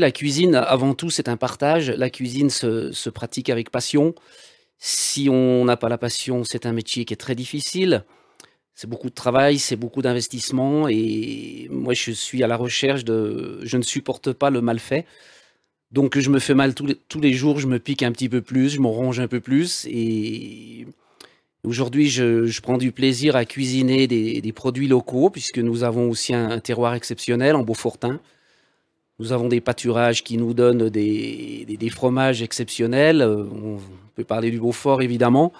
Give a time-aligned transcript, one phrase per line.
[0.00, 1.90] La cuisine, avant tout, c'est un partage.
[1.90, 4.14] La cuisine se, pratique avec passion.
[4.78, 8.04] Si on n'a pas la passion, c'est un métier qui est très difficile.
[8.74, 13.60] C'est beaucoup de travail, c'est beaucoup d'investissement et moi je suis à la recherche de...
[13.62, 15.04] Je ne supporte pas le mal fait.
[15.90, 18.70] Donc je me fais mal tous les, jours, je me pique un petit peu plus,
[18.70, 20.86] je me ronge un peu plus et
[21.62, 26.32] aujourd'hui je, prends du plaisir à cuisiner des, des produits locaux puisque nous avons aussi
[26.32, 28.18] un, un terroir exceptionnel en Beaufortin.
[29.20, 33.20] Nous avons des pâturages qui nous donnent des, fromages exceptionnels.
[33.20, 33.78] Euh, On
[34.14, 35.52] peut parler du Beaufort évidemment.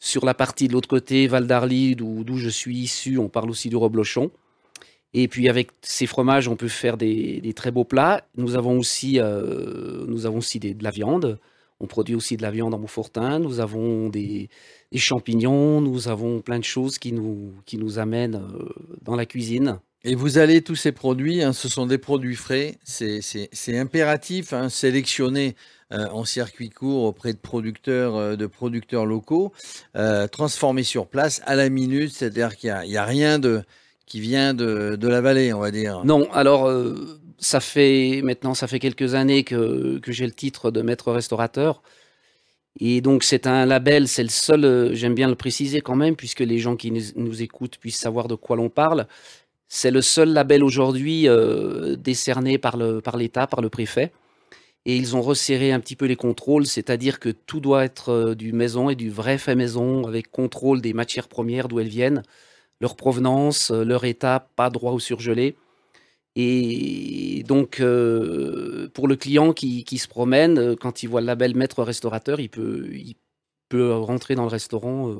[0.00, 3.68] Sur la partie de l'autre côté, Val d'Arly, d'où je suis issu, on parle aussi
[3.68, 4.30] du reblochon.
[5.12, 8.24] Et puis avec ces fromages, on peut faire des, très beaux plats.
[8.38, 11.38] Nous avons aussi, euh, nous avons aussi de la viande.
[11.80, 13.38] On produit aussi de la viande en Beaufortin.
[13.38, 14.48] Nous avons des,
[14.90, 15.82] des champignons.
[15.82, 18.68] Nous avons plein de choses qui nous, qui nous amènent euh,
[19.02, 19.80] dans la cuisine.
[20.08, 24.68] Et vous allez tous ces produits, hein, ce sont des produits frais, c'est impératif, hein,
[24.68, 25.56] sélectionner
[25.92, 29.52] euh, en circuit court auprès de producteurs, euh, de producteurs locaux,
[29.96, 30.28] euh,
[30.84, 33.64] sur place à la minute, c'est-à-dire qu'il n'y a, a rien de,
[34.06, 36.04] qui vient de, de la vallée, on va dire.
[36.04, 40.70] Non, alors euh, ça fait maintenant ça fait quelques années que, que j'ai le titre
[40.70, 41.82] de maître restaurateur.
[42.78, 46.40] Et donc c'est un label, c'est le seul, j'aime bien le préciser quand même, puisque
[46.40, 49.08] les gens qui nous écoutent puissent savoir de quoi l'on parle.
[49.68, 54.12] C'est le seul label aujourd'hui euh, décerné par le par l'État, par le préfet.
[54.84, 58.34] Et ils ont resserré un petit peu les contrôles, c'est-à-dire que tout doit être euh,
[58.36, 62.22] du maison et du vrai fait maison, avec contrôle des matières premières, d'où elles viennent,
[62.80, 65.56] leur provenance, euh, leur état, pas droit au surgelé.
[66.36, 71.82] Et donc, pour le client qui, qui se promène, quand il voit le label maître
[71.82, 73.16] restaurateur, il peut, il
[73.70, 75.16] peut rentrer dans le restaurant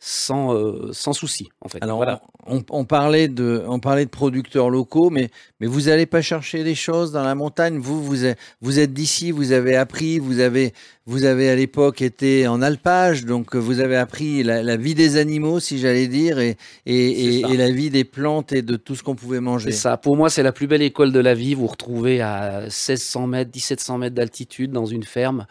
[0.00, 1.82] sans, euh, sans souci, en fait.
[1.82, 2.22] Alors, voilà.
[2.46, 6.62] on, on parlait de, on parlait de producteurs locaux, mais, mais vous n'allez pas chercher
[6.62, 7.78] des choses dans la montagne.
[7.78, 10.72] Vous, vous êtes, vous êtes d'ici, vous avez appris, vous avez,
[11.06, 15.16] vous avez à l'époque été en alpage, donc vous avez appris la, la vie des
[15.16, 16.56] animaux, si j'allais dire, et,
[16.86, 19.72] et, et, la vie des plantes et de tout ce qu'on pouvait manger.
[19.72, 19.96] C'est ça.
[19.96, 21.54] Pour moi, c'est la plus belle école de la vie.
[21.54, 25.46] Vous vous retrouvez à 1600 mètres, 1700 mètres d'altitude dans une ferme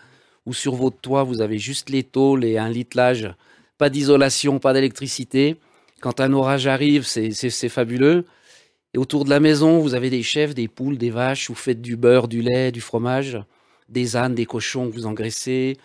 [0.46, 3.30] où sur votre toit, vous avez juste les tôles et un littelage.
[3.78, 5.58] Pas d'isolation, pas d'électricité.
[6.02, 8.26] Quand un orage arrive, c'est fabuleux.
[8.94, 11.50] Et autour de la maison, vous avez des chèvres, des poules, des vaches.
[11.50, 13.38] Vous faites du beurre, du lait, du fromage,
[13.90, 15.78] des ânes, des cochons que vous engraissez.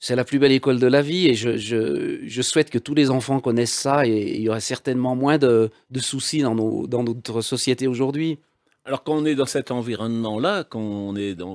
[0.00, 3.40] C'est la plus belle école de la vie et je, souhaite que tous les enfants
[3.40, 8.38] connaissent ça et il y aura certainement moins de, soucis dans, notre société aujourd'hui.
[8.84, 11.14] Alors quand on est dans cet environnement-là, quand on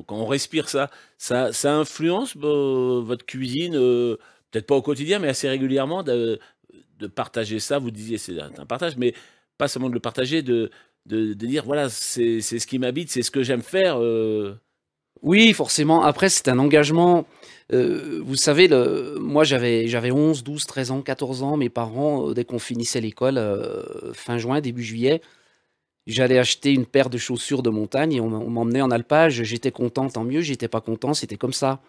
[0.10, 4.18] on respire ça, ça, influence votre cuisine, euh,
[4.54, 6.40] peut-être pas au quotidien, mais assez régulièrement de,
[7.00, 7.80] de partager ça.
[7.80, 9.14] Vous disiez c'est un partage, mais
[9.58, 10.70] pas seulement de le partager, de,
[11.08, 13.98] de, dire voilà c'est ce qui m'habite, c'est ce que j'aime faire.
[14.00, 14.56] euh.
[15.22, 16.04] Oui, forcément.
[16.04, 17.26] Après, c'est un engagement.
[17.72, 21.56] Euh, vous savez, le, moi, j'avais, j'avais 11, 12, 13 ans, 14 ans.
[21.58, 23.40] Mes parents, euh, dès qu'on finissait l'école,
[24.14, 25.22] fin juin, début juillet,
[26.08, 29.44] j'allais acheter une paire de chaussures de montagne et on, m'emmenait en alpage.
[29.44, 30.42] J'étais content, tant mieux.
[30.42, 31.80] J'étais pas content, c'était comme ça.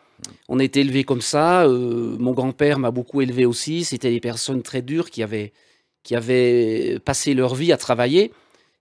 [0.48, 1.64] On était élevés comme ça.
[1.64, 3.84] euh, mon grand-père m'a beaucoup élevé aussi.
[3.84, 5.53] C'était des personnes très dures qui avaient,
[6.03, 8.32] qui avaient passé leur vie à travailler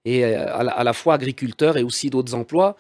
[0.05, 2.75] et euh, à la, fois agriculteurs et aussi d'autres emplois.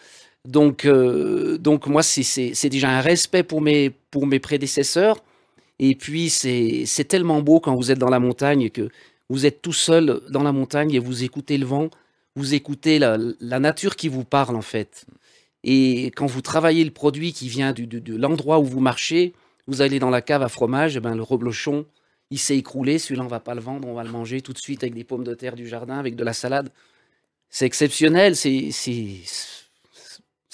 [0.45, 5.17] Donc, euh, donc moi, c'est- déjà un respect pour mes, pour mes prédécesseurs.
[5.79, 8.89] Et puis, c'est c'est tellement beau quand vous êtes dans la montagne que
[9.29, 11.89] vous êtes tout seul dans la montagne et vous écoutez le vent,
[12.35, 15.05] vous écoutez la, la nature qui vous parle, en fait.
[15.63, 19.33] Et quand vous travaillez le produit qui vient du, de l'endroit où vous marchez,
[19.67, 21.85] vous allez dans la cave à fromage, eh ben, le reblochon,
[22.31, 24.57] il s'est écroulé, celui-là, on va pas le vendre, on va le manger tout de
[24.57, 26.69] suite avec des pommes de terre du jardin, avec de la salade.
[27.49, 28.71] C'est exceptionnel, c'est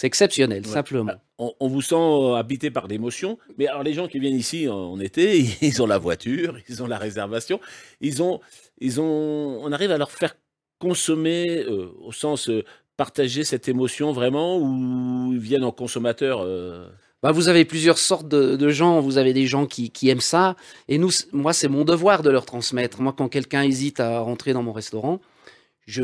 [0.04, 0.72] exceptionnel, Ouais.
[0.72, 1.14] simplement.
[1.38, 4.68] On, on vous sent euh, habité par l'émotion, mais alors les gens qui viennent ici
[4.68, 7.60] en, en été, ils ont la voiture, ils ont la réservation,
[8.02, 8.42] ils ont,
[8.80, 10.36] ils ont, on arrive à leur faire
[10.80, 12.64] consommer euh, au sens euh,
[12.98, 16.42] partager cette émotion vraiment, ou ils viennent en consommateur.
[16.42, 16.90] euh,
[17.22, 19.00] Bah, vous avez plusieurs sortes de, gens.
[19.00, 20.56] Vous avez des gens qui, qui aiment ça.
[20.88, 23.02] Et nous, moi, c'est mon devoir de leur transmettre.
[23.02, 25.22] Moi, quand quelqu'un hésite à rentrer dans mon restaurant,
[25.86, 26.02] je,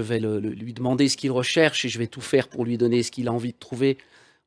[0.00, 3.10] vais lui demander ce qu'il recherche et je vais tout faire pour lui donner ce
[3.10, 3.98] qu'il a envie de trouver.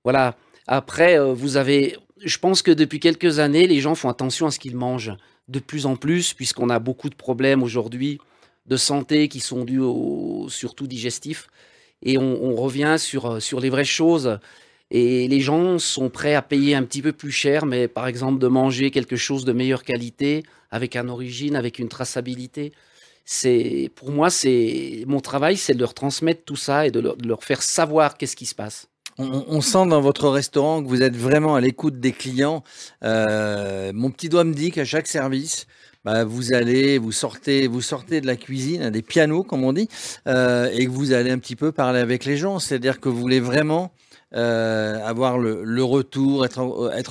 [0.04, 0.36] Voilà.
[0.68, 1.98] Après, vous avez.
[2.24, 5.16] Je pense que depuis quelques années, les gens font attention à ce qu'ils mangent
[5.50, 8.20] de plus en plus, puisqu'on a beaucoup de problèmes aujourd'hui
[8.66, 11.48] de santé qui sont dus au, surtout digestifs.
[12.04, 14.40] Et on, revient sur, euh, sur les vraies choses.
[14.90, 18.40] Et les gens sont prêts à payer un petit peu plus cher, mais par exemple
[18.40, 22.74] de manger quelque chose de meilleure qualité, avec une origine, avec une traçabilité.
[23.24, 27.44] C'est pour moi, c'est mon travail, c'est de leur transmettre tout ça et de leur,
[27.44, 28.88] faire savoir qu'est-ce qui se passe.
[29.18, 32.64] On, on sent dans votre restaurant que vous êtes vraiment à l'écoute des clients.
[33.04, 35.68] Euh, mon petit doigt me dit qu'à chaque service,
[36.04, 39.88] bah, vous allez, vous sortez, vous sortez de la cuisine, des pianos comme on dit,
[40.28, 42.60] euh, et que vous allez un petit peu parler avec les gens.
[42.60, 43.92] C'est-à-dire que vous voulez vraiment
[44.34, 46.60] euh, avoir le, retour, être,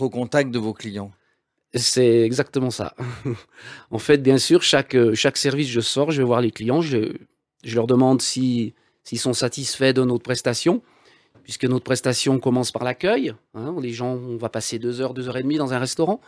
[0.02, 1.10] au- contact de vos clients.
[1.74, 2.94] C'est exactement ça.
[3.92, 6.80] en fait, bien sûr, chaque, euh, chaque service, je sors, je vais voir les clients,
[6.80, 7.12] je,
[7.74, 10.82] leur demande si- s'ils sont satisfaits de notre prestation,
[11.44, 13.34] puisque notre prestation commence par l'accueil.
[13.54, 13.76] hein.
[13.80, 16.20] les gens, on va passer deux heures, deux heures et demie dans un restaurant.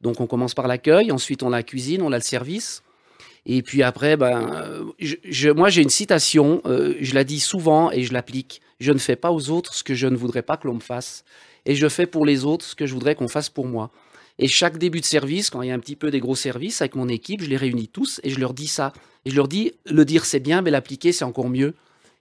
[0.00, 2.82] Donc, on commence par l'accueil, ensuite, on a la cuisine, on a le service.
[3.46, 8.02] Et puis après, ben, euh, moi, j'ai une citation, euh, je la dis souvent et
[8.02, 8.60] je l'applique.
[8.78, 10.80] Je ne fais pas aux autres ce que je ne voudrais pas que l'on me
[10.80, 11.24] fasse.
[11.64, 13.90] Et je fais pour les autres ce que je voudrais qu'on fasse pour moi.
[14.38, 16.80] Et chaque début de service, quand il y a un petit peu des gros services
[16.80, 18.92] avec mon équipe, je les réunis tous et je leur dis ça.
[19.24, 21.74] Et je leur dis, le dire c'est bien, mais l'appliquer c'est encore mieux.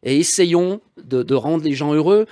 [0.04, 2.26] Et essayons de, rendre les gens heureux.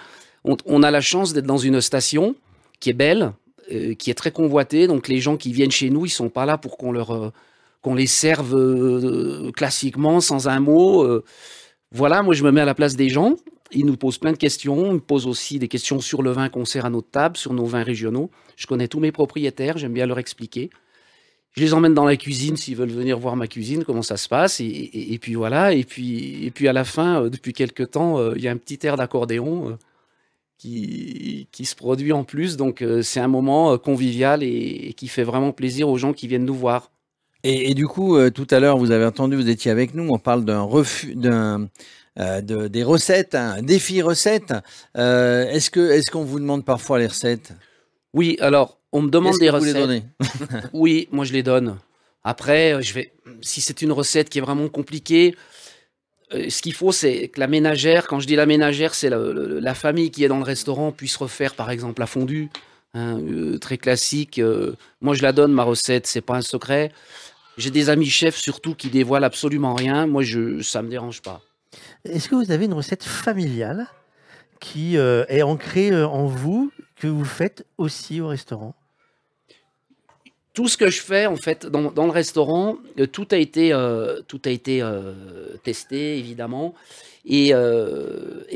[0.44, 2.36] On, a la chance d'être dans une station
[2.80, 3.34] qui est belle,
[3.70, 4.88] qui est très convoitée.
[4.88, 7.32] Donc les gens qui viennent chez nous, ils sont pas là pour qu'on leur euh,
[7.82, 11.04] qu'on les serve euh, classiquement sans un mot.
[11.04, 11.24] euh.
[11.92, 13.36] voilà, moi je me mets à la place des gens.
[13.72, 14.88] Ils nous posent plein de questions.
[14.88, 17.54] Ils me posent aussi des questions sur le vin qu'on sert à notre table, sur
[17.54, 18.30] nos vins régionaux.
[18.56, 20.70] Je connais tous mes propriétaires, j'aime bien leur expliquer.
[21.56, 24.28] Je les emmène dans la cuisine s'ils veulent venir voir ma cuisine, comment ça se
[24.28, 24.60] passe.
[24.60, 25.74] Et, puis voilà.
[25.74, 28.52] Et puis, et puis à la fin, euh, depuis quelques temps, euh, il y a
[28.52, 29.78] un petit air d'accordéon euh,
[30.58, 32.58] qui, qui se produit en plus.
[32.58, 34.48] Donc euh, c'est un moment euh, convivial et,
[34.90, 36.92] et qui fait vraiment plaisir aux gens qui viennent nous voir.
[37.44, 40.08] Et, et du coup, euh, tout à l'heure, vous avez entendu, vous étiez avec nous,
[40.10, 41.68] on parle d'un refus, d'un,
[42.20, 44.54] euh, de- des recettes, un défi recette.
[44.98, 47.54] Euh, est-ce que, est-ce qu'on vous demande parfois les recettes?
[48.14, 49.88] Oui, alors on me demande Est-ce des que vous les recettes.
[49.88, 50.04] donnez?
[50.74, 51.78] Oui, moi je les donne.
[52.24, 53.12] Après, je vais,
[53.42, 55.36] si c'est une recette qui est vraiment compliquée,
[56.32, 59.60] ce qu'il faut, c'est que la ménagère, quand je dis la ménagère, c'est la, le-
[59.60, 62.50] la famille qui est dans le restaurant puisse refaire, par exemple, la fondue,
[62.94, 64.40] hein, euh, très classique.
[64.40, 66.92] euh, moi, je la donne, ma recette, c'est pas un secret.
[67.58, 70.08] J'ai des amis chefs surtout qui dévoilent absolument rien.
[70.08, 71.42] Moi, je, ça me dérange pas.
[72.04, 73.88] Est-ce que vous avez une recette familiale
[74.60, 78.76] qui euh, est ancrée euh, en vous, que vous faites aussi au restaurant?
[80.56, 84.22] Tout ce que je fais en fait dans, le restaurant, euh, tout a été, euh,
[84.28, 85.14] tout a été euh,
[85.64, 86.74] testé évidemment
[87.26, 87.52] et,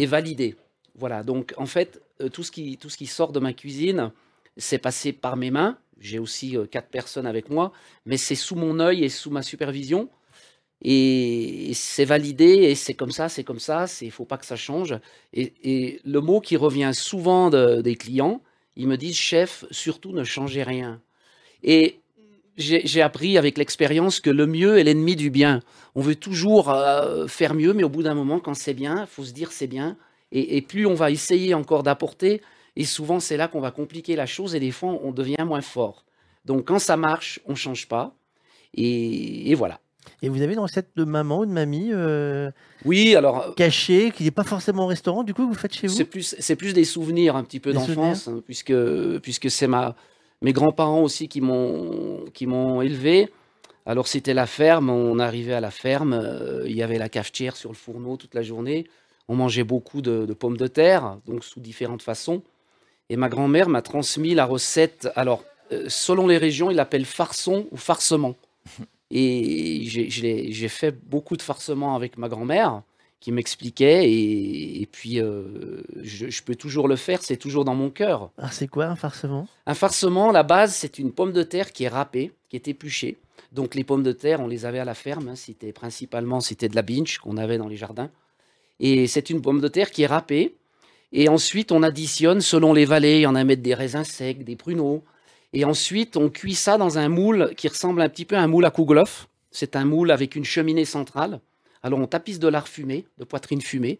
[0.07, 0.55] validé.
[0.95, 2.01] Voilà, donc en fait
[2.33, 4.11] tout ce qui tout ce qui sort de ma cuisine,
[4.57, 5.77] c'est passé par mes mains.
[5.99, 7.73] J'ai aussi quatre personnes avec moi,
[8.05, 10.09] mais c'est sous mon œil et sous ma supervision.
[10.81, 13.85] Et, c'est validé et c'est comme ça, c'est comme ça.
[14.01, 14.97] Il faut pas que ça change.
[15.33, 18.41] Et, le mot qui revient souvent de- des clients,
[18.77, 21.01] ils me disent chef, surtout ne changez rien.
[21.63, 21.99] Et
[22.57, 25.61] j'ai appris avec l'expérience que le mieux est l'ennemi du bien.
[25.95, 29.07] On veut toujours euh, faire mieux, mais au bout d'un moment, quand c'est bien, il
[29.07, 29.97] faut se dire c'est bien.
[30.31, 32.41] Et, et plus on va essayer encore d'apporter,
[32.75, 35.61] et souvent c'est là qu'on va compliquer la chose et des fois on devient moins
[35.61, 36.05] fort.
[36.45, 38.13] Donc quand ça marche, on change pas.
[38.73, 39.79] Et, et voilà.
[40.21, 42.51] Et vous avez une recette de maman ou de mamie euh,
[42.83, 45.93] Oui, alors cachée, qui n'est pas forcément au restaurant, du coup, vous faites chez vous?
[45.93, 48.73] C'est plus, c'est plus des souvenirs un petit peu d'enfance, hein, puisque,
[49.21, 49.95] puisque c'est ma,
[50.41, 53.29] mes grands-parents aussi qui m'ont, qui m'ont élevé.
[53.85, 57.55] Alors c'était la ferme, on arrivait à la ferme, euh, il y avait la cafetière
[57.55, 58.85] sur le fourneau toute la journée.
[59.27, 62.41] On mangeait beaucoup de, de pommes de terre, donc sous différentes façons.
[63.09, 65.09] Et ma grand-mère m'a transmis la recette.
[65.15, 68.35] Alors, euh, selon les régions, ils l'appellent farçon ou farcement.
[69.11, 72.83] Et j'ai- fait beaucoup de farcements avec ma grand-mère
[73.19, 74.09] qui m'expliquait.
[74.09, 78.31] Et, et puis, euh, je, je peux toujours le faire, c'est toujours dans mon cœur.
[78.37, 79.47] Alors, c'est quoi un farcement?
[79.65, 83.17] Un farcement, la base, c'est une pomme de terre qui est râpée, qui est épluchée.
[83.51, 85.29] Donc les pommes de terre, on les avait à la ferme.
[85.29, 88.11] hein, c'était principalement c'était de la binge qu'on avait dans les jardins.
[88.79, 90.55] Et c'est une pomme de terre qui est râpée.
[91.11, 93.17] Et ensuite, on additionne selon les vallées.
[93.17, 95.03] Il y en a à mettre des raisins secs, des pruneaux.
[95.51, 98.47] Et ensuite, on cuit ça dans un moule qui ressemble un petit peu à un
[98.47, 99.27] moule à kouglof.
[99.49, 101.41] C'est un moule avec une cheminée centrale.
[101.83, 103.99] Alors on tapisse de lard fumé, de poitrine fumée,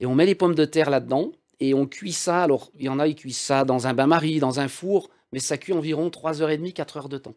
[0.00, 2.42] et on met les pommes de terre là-dedans, et on cuit ça.
[2.42, 5.38] Alors il y en a, ils cuisent ça dans un bain-marie, dans un four, mais
[5.40, 7.34] ça cuit environ 3h30, 4 heures de temps.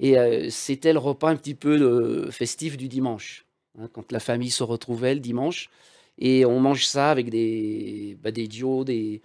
[0.00, 3.46] Et euh, c'était le repas un petit peu euh, festif du dimanche,
[3.78, 5.70] hein, quand la famille se retrouvait le dimanche.
[6.18, 9.22] Et on mange ça avec des, bah, des dios, des,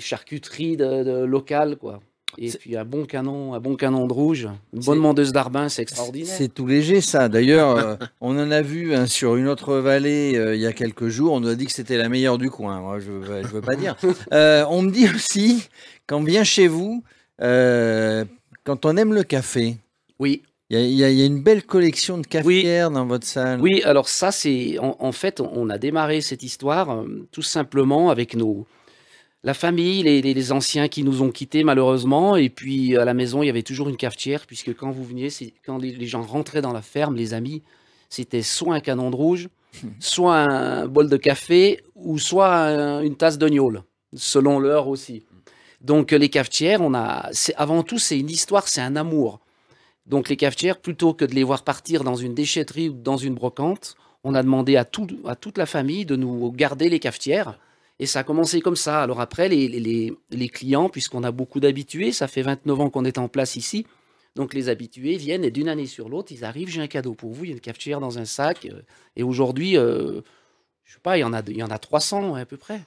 [0.00, 2.00] charcuteries locales, quoi.
[2.38, 5.82] Et puis un bon canon, un bon canon de rouge, une bonne mondeuse d'arbin, c'est
[5.82, 6.32] extraordinaire.
[6.36, 7.28] C'est tout léger ça.
[7.28, 10.72] D'ailleurs, euh, on en a vu hein, sur une autre vallée euh, il y a
[10.72, 11.32] quelques jours.
[11.34, 12.80] On nous a dit que c'était la meilleure du coin.
[12.80, 13.96] Moi, je ne veux pas dire.
[14.32, 15.68] Euh, on me dit aussi,
[16.06, 17.02] quand vient chez vous,
[17.40, 19.76] quand on aime le café,
[20.18, 23.60] Oui, il y, a- y y une belle collection de cafetières dans votre salle.
[23.60, 28.36] Oui, alors ça, c'est en, en fait, on a démarré cette histoire tout simplement avec
[28.36, 28.66] nos,
[29.42, 32.36] la famille, les, les- les anciens qui nous ont quittés malheureusement.
[32.36, 35.30] Et puis à la maison, il y avait toujours une cafetière, puisque quand vous veniez,
[35.30, 37.62] c'est- quand les, les gens rentraient dans la ferme, les amis,
[38.08, 39.48] c'était soit un canon de rouge,
[39.98, 43.82] soit un bol de café, ou soit un- une tasse de gnôle,
[44.14, 45.22] selon l'heure aussi.
[45.80, 49.40] Donc les cafetières, on a, avant tout, c'est une histoire, c'est un amour.
[50.06, 53.34] Donc les cafetières, plutôt que de les voir partir dans une déchetterie ou dans une
[53.34, 53.94] brocante,
[54.24, 57.58] on a demandé à, tout- à toute la famille de nous garder les cafetières.
[58.00, 59.02] Et ça a commencé comme ça.
[59.02, 63.28] Alors après, les, clients, puisqu'on a beaucoup d'habitués, ça fait 29 ans qu'on est en
[63.28, 63.86] place ici,
[64.36, 67.30] donc les habitués viennent et d'une année sur l'autre, ils arrivent, j'ai un cadeau pour
[67.32, 68.64] vous, il y a une cafetière dans un sac.
[68.64, 68.80] euh,
[69.16, 70.22] Et aujourd'hui, euh,
[70.84, 72.80] je sais pas, il y en a, il y en a 300 à peu près.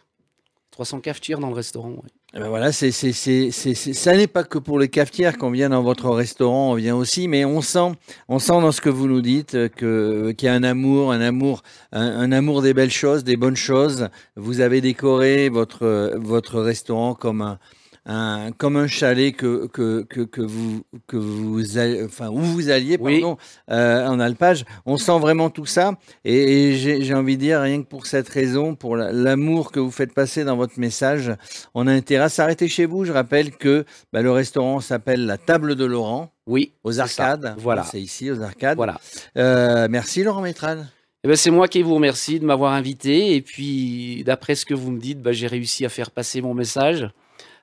[0.72, 2.03] 300 cafetières dans le restaurant.
[2.36, 5.70] Eh ben voilà, c'est, c'est, c'est, ça n'est pas que pour les cafetières qu'on vient
[5.70, 7.92] dans votre restaurant, on vient aussi, mais on sent,
[8.28, 11.12] on sent dans ce que vous nous dites euh, que qu'il y a un amour,
[11.12, 11.62] un amour,
[11.92, 14.10] un, un amour des belles choses, des bonnes choses.
[14.36, 17.60] Vous avez décoré votre euh, votre restaurant comme un,
[18.05, 22.98] un comme un chalet que que que, que vous que vous enfin où vous alliez
[23.00, 23.22] Oui.
[23.22, 23.38] pardon
[23.72, 24.65] euh, en alpage.
[24.86, 25.93] On sent vraiment tout ça
[26.25, 29.79] et, et j'ai, envie de dire rien que pour cette raison, pour la- l'amour que
[29.79, 31.31] vous faites passer dans votre message,
[31.74, 33.05] on a intérêt à s'arrêter chez vous.
[33.05, 37.03] Je rappelle que bah, le restaurant s'appelle la Table de Laurent, Oui, aux ça.
[37.03, 37.55] Arcades.
[37.60, 37.83] Voilà.
[37.83, 38.75] C'est ici, aux Arcades.
[38.75, 39.00] Voilà.
[39.38, 40.88] Euh, merci Laurent Métral.
[41.24, 43.36] Eh ben, c'est moi qui vous remercie de m'avoir invité.
[43.36, 46.53] Et puis, d'après ce que vous me dites, ben, j'ai réussi à faire passer mon
[46.53, 47.07] message.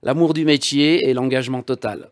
[0.02, 2.09] L'amour du métier et l'engagement total.